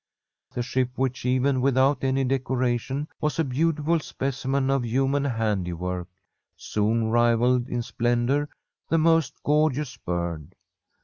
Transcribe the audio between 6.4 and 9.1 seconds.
soon rivalled in splendour the